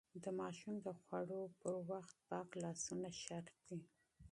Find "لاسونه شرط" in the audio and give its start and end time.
2.63-3.55